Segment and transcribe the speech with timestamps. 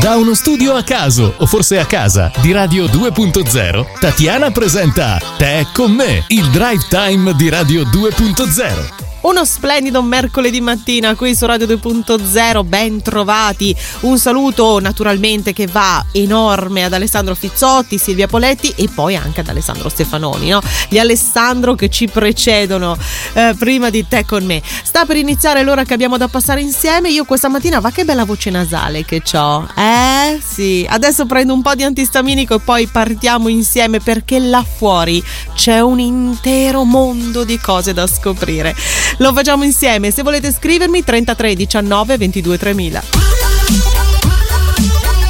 [0.00, 5.66] Da uno studio a caso, o forse a casa, di Radio 2.0, Tatiana presenta Te
[5.74, 9.09] con me, il drive time di Radio 2.0.
[9.22, 13.76] Uno splendido mercoledì mattina qui su Radio 2.0, ben trovati.
[14.00, 19.48] Un saluto naturalmente che va enorme ad Alessandro Fizzotti, Silvia Poletti e poi anche ad
[19.48, 20.62] Alessandro Stefanoni, no?
[20.88, 22.96] Gli Alessandro che ci precedono
[23.34, 24.62] eh, prima di te con me.
[24.82, 27.10] Sta per iniziare l'ora che abbiamo da passare insieme.
[27.10, 29.68] Io questa mattina, va che bella voce nasale che ho.
[29.76, 35.22] Eh sì, adesso prendo un po' di antistaminico e poi partiamo insieme perché là fuori
[35.54, 38.74] c'è un intero mondo di cose da scoprire.
[39.18, 40.10] Lo facciamo insieme.
[40.10, 43.02] Se volete scrivermi 33 19 22 3000.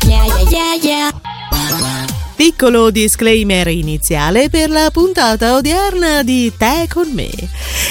[0.06, 1.19] Yeah, yeah, yeah, yeah.
[2.40, 7.28] Piccolo disclaimer iniziale per la puntata odierna di Te con me.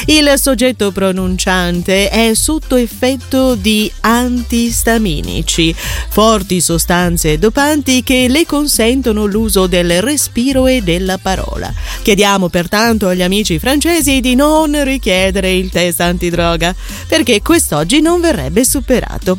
[0.07, 5.76] Il soggetto pronunciante è sotto effetto di antistaminici,
[6.09, 11.71] forti sostanze dopanti che le consentono l'uso del respiro e della parola.
[12.01, 16.73] Chiediamo pertanto agli amici francesi di non richiedere il test antidroga,
[17.07, 19.38] perché quest'oggi non verrebbe superato.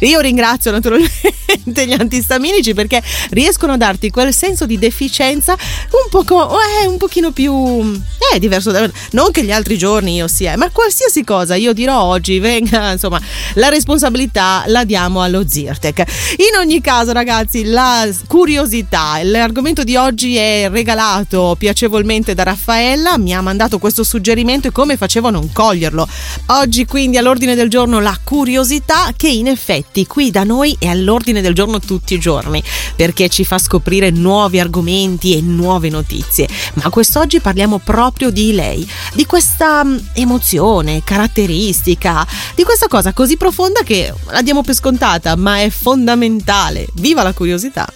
[0.00, 6.56] Io ringrazio naturalmente gli antistaminici perché riescono a darti quel senso di deficienza un poco,
[6.60, 8.00] eh, un pochino più
[8.32, 12.02] eh, diverso da non che gli altri giorni io sia, ma qualsiasi cosa io dirò
[12.02, 13.20] oggi venga, insomma,
[13.54, 16.04] la responsabilità la diamo allo Zirtec.
[16.38, 23.34] In ogni caso, ragazzi, la curiosità, l'argomento di oggi è regalato piacevolmente da Raffaella, mi
[23.34, 26.06] ha mandato questo suggerimento e come facevo a non coglierlo.
[26.46, 30.86] Oggi quindi all'ordine del giorno la curiosità che in effetti Giorgetti qui da noi è
[30.86, 32.62] all'ordine del giorno tutti i giorni
[32.94, 36.48] perché ci fa scoprire nuovi argomenti e nuove notizie.
[36.74, 43.36] Ma quest'oggi parliamo proprio di lei, di questa mm, emozione, caratteristica, di questa cosa così
[43.36, 46.86] profonda che la diamo per scontata, ma è fondamentale.
[46.94, 47.90] Viva la curiosità!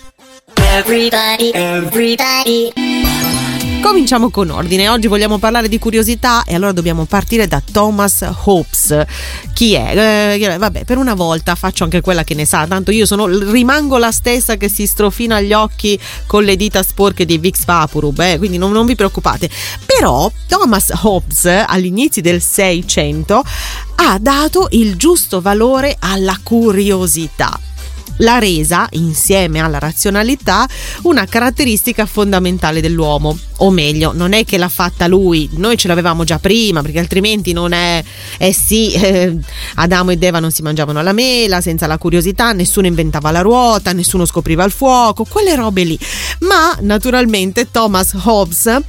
[0.54, 3.41] Everybody, everybody.
[3.82, 4.88] Cominciamo con ordine.
[4.88, 9.04] Oggi vogliamo parlare di curiosità e allora dobbiamo partire da Thomas Hobbes.
[9.52, 10.38] Chi è?
[10.38, 13.98] Eh, vabbè, per una volta faccio anche quella che ne sa, tanto io sono, rimango
[13.98, 18.38] la stessa che si strofina gli occhi con le dita sporche di Vix Vaporub, eh,
[18.38, 19.50] quindi non, non vi preoccupate.
[19.84, 23.44] Però Thomas Hobbes all'inizio del 600
[23.96, 27.58] ha dato il giusto valore alla curiosità
[28.18, 30.68] l'ha resa, insieme alla razionalità,
[31.02, 33.38] una caratteristica fondamentale dell'uomo.
[33.58, 37.52] O meglio, non è che l'ha fatta lui, noi ce l'avevamo già prima, perché altrimenti
[37.52, 38.02] non è,
[38.38, 39.36] eh sì, eh,
[39.76, 43.92] Adamo ed Eva non si mangiavano la mela, senza la curiosità, nessuno inventava la ruota,
[43.92, 45.98] nessuno scopriva il fuoco, quelle robe lì.
[46.40, 48.80] Ma naturalmente Thomas Hobbes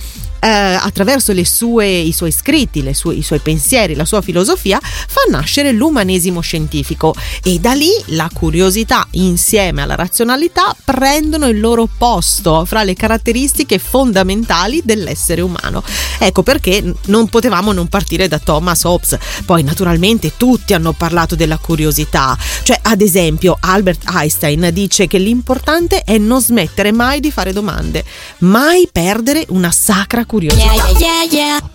[0.43, 5.71] eh, attraverso sue, i suoi scritti, sue, i suoi pensieri, la sua filosofia, fa nascere
[5.71, 12.83] l'umanesimo scientifico e da lì la curiosità insieme alla razionalità prendono il loro posto fra
[12.83, 15.81] le caratteristiche fondamentali dell'essere umano.
[16.19, 19.17] Ecco perché non potevamo non partire da Thomas Hobbes.
[19.45, 26.03] Poi naturalmente tutti hanno parlato della curiosità, cioè ad esempio Albert Einstein dice che l'importante
[26.03, 28.03] è non smettere mai di fare domande,
[28.39, 30.73] mai perdere una sacra curiosità.
[30.73, 31.71] Yeah, yeah, yeah,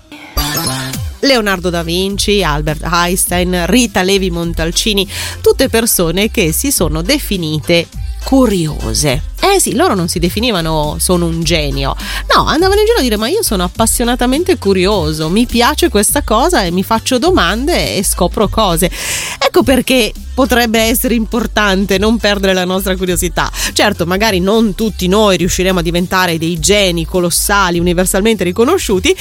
[1.21, 5.07] Leonardo da Vinci, Albert Einstein, Rita Levi Montalcini,
[5.41, 7.87] tutte persone che si sono definite
[8.25, 9.23] curiose.
[9.41, 11.95] Eh sì, loro non si definivano sono un genio.
[12.35, 16.63] No, andavano in giro a dire ma io sono appassionatamente curioso, mi piace questa cosa
[16.63, 18.91] e mi faccio domande e scopro cose.
[19.39, 23.51] Ecco perché potrebbe essere importante non perdere la nostra curiosità.
[23.73, 29.17] Certo, magari non tutti noi riusciremo a diventare dei geni colossali, universalmente riconosciuti,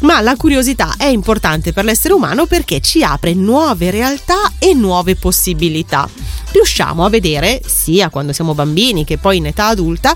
[0.00, 5.16] ma la curiosità è importante per l'essere umano perché ci apre nuove realtà e nuove
[5.16, 6.06] possibilità.
[6.52, 10.14] Riusciamo a vedere, sia quando siamo bambini che poi in età adulta,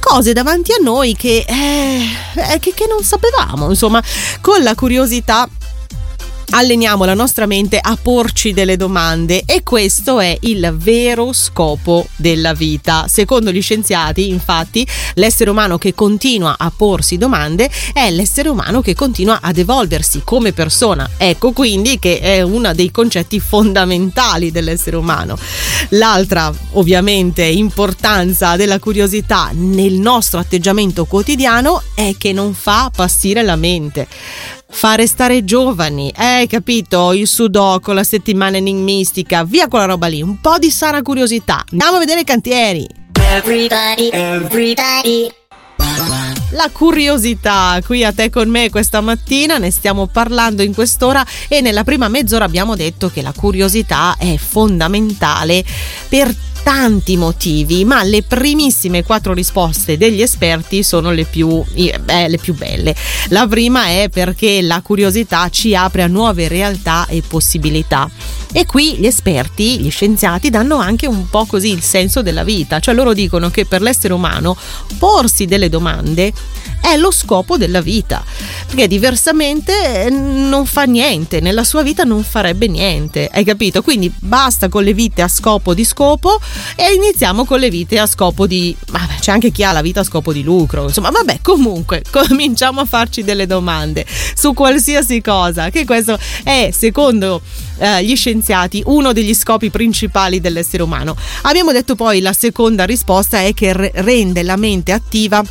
[0.00, 3.68] cose davanti a noi che, eh, che, che non sapevamo.
[3.68, 4.02] Insomma,
[4.40, 5.46] con la curiosità
[6.54, 12.52] alleniamo la nostra mente a porci delle domande e questo è il vero scopo della
[12.52, 13.06] vita.
[13.08, 18.94] Secondo gli scienziati, infatti, l'essere umano che continua a porsi domande è l'essere umano che
[18.94, 21.08] continua ad evolversi come persona.
[21.16, 25.38] Ecco quindi che è uno dei concetti fondamentali dell'essere umano.
[25.90, 33.56] L'altra, ovviamente, importanza della curiosità nel nostro atteggiamento quotidiano è che non fa passire la
[33.56, 34.06] mente
[34.72, 36.10] fa restare giovani.
[36.10, 37.12] Eh, hai capito?
[37.12, 40.22] Il sudoku, la settimana enigmistica, via quella roba lì.
[40.22, 41.64] Un po' di sana curiosità.
[41.70, 42.88] Andiamo a vedere i cantieri.
[43.20, 45.30] Everybody, everybody.
[46.50, 51.62] La curiosità qui a te con me questa mattina, ne stiamo parlando in quest'ora e
[51.62, 55.64] nella prima mezz'ora abbiamo detto che la curiosità è fondamentale
[56.08, 62.38] per tanti motivi, ma le primissime quattro risposte degli esperti sono le più, eh, le
[62.38, 62.94] più belle.
[63.28, 68.08] La prima è perché la curiosità ci apre a nuove realtà e possibilità.
[68.52, 72.80] E qui gli esperti, gli scienziati, danno anche un po' così il senso della vita,
[72.80, 74.56] cioè loro dicono che per l'essere umano
[74.98, 76.32] porsi delle domande
[76.80, 78.22] è lo scopo della vita,
[78.66, 83.82] perché diversamente eh, non fa niente, nella sua vita non farebbe niente, hai capito?
[83.82, 86.40] Quindi basta con le vite a scopo di scopo
[86.76, 88.74] e iniziamo con le vite a scopo di...
[88.90, 92.80] Vabbè, c'è anche chi ha la vita a scopo di lucro, insomma, vabbè, comunque cominciamo
[92.80, 97.40] a farci delle domande su qualsiasi cosa, che questo è, secondo
[97.78, 101.16] eh, gli scienziati, uno degli scopi principali dell'essere umano.
[101.42, 105.42] Abbiamo detto poi la seconda risposta è che rende la mente attiva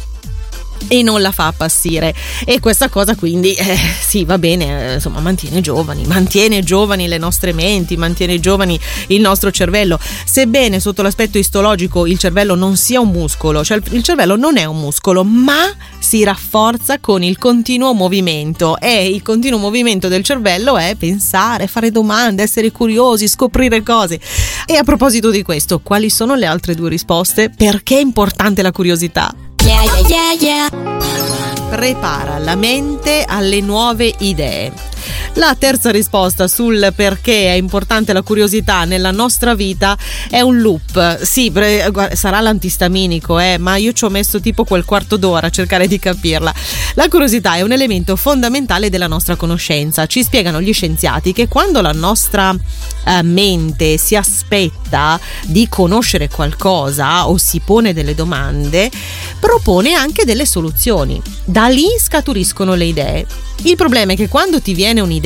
[0.87, 2.13] e non la fa appassire.
[2.45, 7.17] E questa cosa quindi eh, sì va bene eh, insomma mantiene giovani mantiene giovani le
[7.17, 9.99] nostre menti mantiene giovani il nostro cervello.
[10.25, 14.65] Sebbene sotto l'aspetto istologico il cervello non sia un muscolo cioè il cervello non è
[14.65, 18.79] un muscolo ma si rafforza con il continuo movimento.
[18.79, 24.19] E il continuo movimento del cervello è pensare fare domande essere curiosi scoprire cose.
[24.65, 27.49] E a proposito di questo quali sono le altre due risposte?
[27.49, 29.33] Perché è importante la curiosità
[29.83, 30.69] Yeah, yeah, yeah,
[31.71, 34.71] Prepara la mente alle nuove idee.
[35.35, 39.97] La terza risposta sul perché è importante la curiosità nella nostra vita
[40.29, 41.21] è un loop.
[41.23, 41.51] Sì,
[42.13, 45.99] sarà l'antistaminico, eh, ma io ci ho messo tipo quel quarto d'ora a cercare di
[45.99, 46.53] capirla.
[46.95, 50.05] La curiosità è un elemento fondamentale della nostra conoscenza.
[50.05, 52.53] Ci spiegano gli scienziati che quando la nostra
[53.05, 58.91] eh, mente si aspetta di conoscere qualcosa o si pone delle domande,
[59.39, 61.21] propone anche delle soluzioni.
[61.45, 63.25] Da lì scaturiscono le idee.
[63.63, 65.19] Il problema è che quando ti viene un'idea,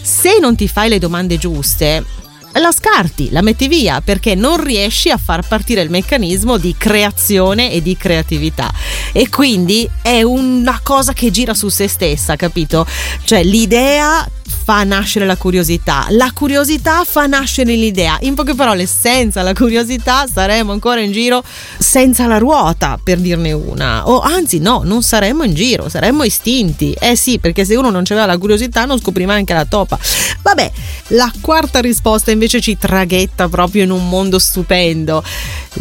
[0.00, 2.04] se non ti fai le domande giuste,
[2.52, 7.70] la scarti, la metti via perché non riesci a far partire il meccanismo di creazione
[7.70, 8.72] e di creatività.
[9.12, 12.86] E quindi è una cosa che gira su se stessa, capito?
[13.24, 14.26] Cioè l'idea
[14.68, 18.18] fa nascere la curiosità, la curiosità fa nascere l'idea.
[18.20, 21.42] In poche parole, senza la curiosità saremmo ancora in giro
[21.78, 24.06] senza la ruota, per dirne una.
[24.06, 26.94] O anzi, no, non saremmo in giro, saremmo estinti.
[27.00, 29.98] Eh sì, perché se uno non aveva la curiosità non scopriva anche la topa.
[30.42, 30.70] Vabbè,
[31.12, 35.24] la quarta risposta invece ci traghetta proprio in un mondo stupendo.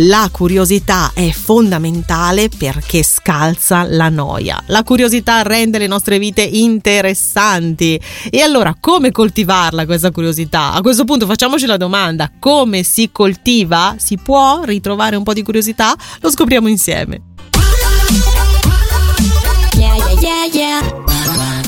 [0.02, 4.64] La curiosità è fondamentale perché scalza la noia.
[4.68, 8.00] La curiosità rende le nostre vite interessanti.
[8.30, 10.74] E allora come coltivarla questa curiosità?
[10.74, 13.96] A questo punto facciamoci la domanda, come si coltiva?
[13.98, 15.96] Si può ritrovare un po' di curiosità?
[16.22, 17.36] Lo scopriamo insieme.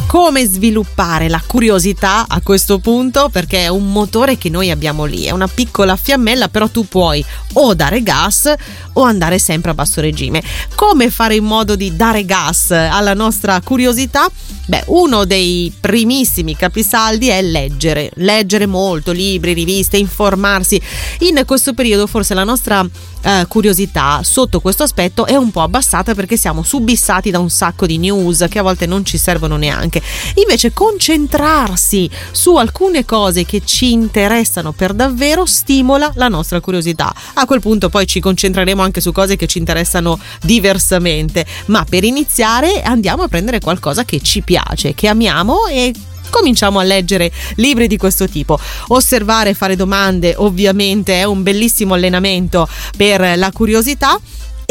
[0.09, 5.25] Come sviluppare la curiosità a questo punto perché è un motore che noi abbiamo lì,
[5.25, 7.23] è una piccola fiammella, però tu puoi
[7.53, 8.51] o dare gas
[8.93, 10.41] o andare sempre a basso regime.
[10.73, 14.27] Come fare in modo di dare gas alla nostra curiosità?
[14.69, 20.79] Beh, uno dei primissimi capisaldi è leggere, leggere molto, libri, riviste, informarsi.
[21.19, 22.87] In questo periodo forse la nostra
[23.21, 27.87] eh, curiosità sotto questo aspetto è un po' abbassata perché siamo subissati da un sacco
[27.87, 29.98] di news che a volte non ci servono neanche.
[30.35, 37.13] Invece concentrarsi su alcune cose che ci interessano per davvero stimola la nostra curiosità.
[37.35, 42.03] A quel punto poi ci concentreremo anche su cose che ci interessano diversamente, ma per
[42.03, 45.93] iniziare andiamo a prendere qualcosa che ci piace, che amiamo e
[46.29, 48.59] cominciamo a leggere libri di questo tipo.
[48.89, 54.19] Osservare, fare domande ovviamente è un bellissimo allenamento per la curiosità.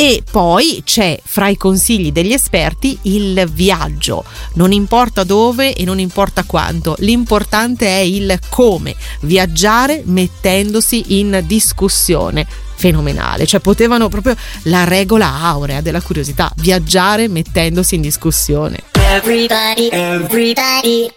[0.00, 4.23] E poi c'è fra i consigli degli esperti il viaggio.
[4.52, 8.95] Non importa dove e non importa quanto, l'importante è il come.
[9.23, 17.97] Viaggiare mettendosi in discussione fenomenale, cioè potevano proprio la regola aurea della curiosità, viaggiare mettendosi
[17.97, 18.78] in discussione.
[18.93, 21.11] Everybody, everybody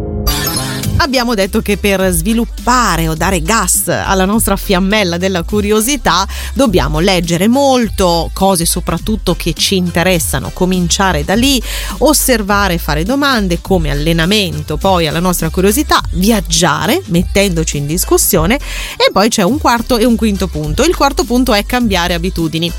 [1.01, 7.48] abbiamo detto che per sviluppare o dare gas alla nostra fiammella della curiosità dobbiamo leggere
[7.48, 11.62] molto, cose soprattutto che ci interessano, cominciare da lì,
[12.00, 19.29] osservare, fare domande come allenamento poi alla nostra curiosità, viaggiare mettendoci in discussione e poi
[19.29, 20.84] c'è un quarto e un quinto punto.
[20.84, 22.72] Il quarto punto è cambiare abitudini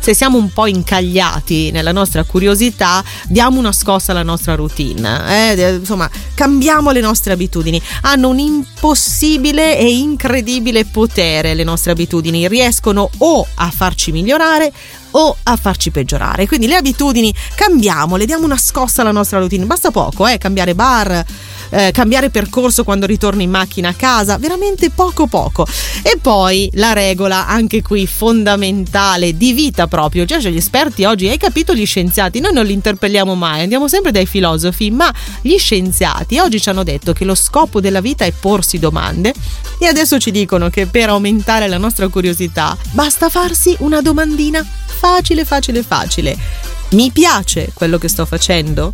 [0.00, 5.52] se siamo un po' incagliati nella nostra curiosità, diamo una scossa alla nostra routine.
[5.52, 5.74] Eh?
[5.74, 7.80] Insomma, cambiamo le nostre abitudini.
[8.02, 12.48] Hanno un impossibile e incredibile potere le nostre abitudini.
[12.48, 14.72] Riescono o a farci migliorare
[15.12, 16.46] o a farci peggiorare.
[16.46, 19.64] Quindi le abitudini cambiamo, le diamo una scossa alla nostra routine.
[19.64, 21.24] Basta poco, eh, cambiare bar,
[21.70, 25.66] eh, cambiare percorso quando ritorni in macchina a casa, veramente poco poco.
[26.02, 30.24] E poi la regola, anche qui fondamentale, di vita proprio.
[30.24, 32.40] Già cioè, gli esperti oggi, hai capito gli scienziati?
[32.40, 36.82] Noi non li interpelliamo mai, andiamo sempre dai filosofi, ma gli scienziati oggi ci hanno
[36.82, 39.32] detto che lo scopo della vita è porsi domande
[39.78, 44.64] e adesso ci dicono che per aumentare la nostra curiosità basta farsi una domandina
[44.98, 46.36] facile, facile, facile.
[46.90, 48.92] Mi piace quello che sto facendo?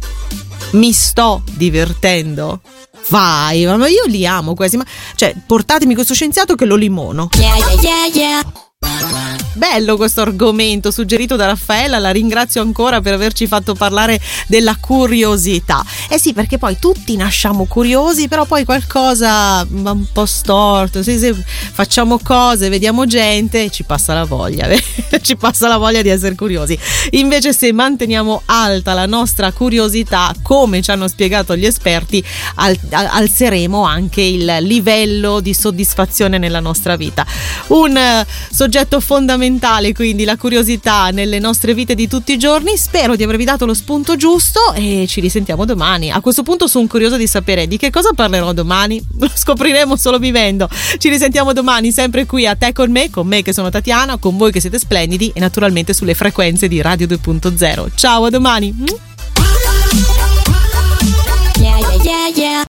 [0.72, 2.60] Mi sto divertendo?
[3.08, 4.84] Vai, ma io li amo questi, ma
[5.14, 7.28] cioè portatemi questo scienziato che lo limono.
[7.36, 9.23] Yeah, yeah, yeah, yeah.
[9.54, 15.84] Bello questo argomento suggerito da Raffaella, la ringrazio ancora per averci fatto parlare della curiosità.
[16.08, 21.04] Eh sì, perché poi tutti nasciamo curiosi, però poi qualcosa va un po' storto.
[21.04, 24.68] Se, se facciamo cose, vediamo gente, ci passa la voglia,
[25.22, 26.76] ci passa la voglia di essere curiosi.
[27.10, 32.22] Invece se manteniamo alta la nostra curiosità, come ci hanno spiegato gli esperti,
[32.56, 37.24] al, alzeremo anche il livello di soddisfazione nella nostra vita.
[37.68, 42.76] Un uh, soggetto fondamentale fondamentale quindi la curiosità nelle nostre vite di tutti i giorni.
[42.76, 46.10] Spero di avervi dato lo spunto giusto e ci risentiamo domani.
[46.10, 49.02] A questo punto sono curiosa di sapere di che cosa parlerò domani.
[49.18, 50.68] Lo scopriremo solo vivendo.
[50.98, 54.36] Ci risentiamo domani sempre qui a Te con me, con me che sono Tatiana, con
[54.36, 57.88] voi che siete splendidi e naturalmente sulle frequenze di Radio 2.0.
[57.94, 58.74] Ciao, a domani.
[61.56, 62.28] Yeah, yeah, yeah,